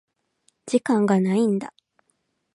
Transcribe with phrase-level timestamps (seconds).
[0.65, 1.75] 時間がないんだ。